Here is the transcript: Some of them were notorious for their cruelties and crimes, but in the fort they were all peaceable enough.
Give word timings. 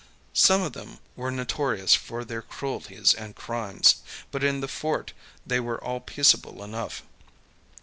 Some 0.33 0.63
of 0.63 0.73
them 0.73 0.97
were 1.15 1.29
notorious 1.29 1.93
for 1.93 2.25
their 2.25 2.41
cruelties 2.41 3.13
and 3.13 3.35
crimes, 3.35 3.97
but 4.31 4.43
in 4.43 4.59
the 4.61 4.67
fort 4.67 5.13
they 5.45 5.59
were 5.59 5.77
all 5.83 5.99
peaceable 5.99 6.63
enough. 6.63 7.03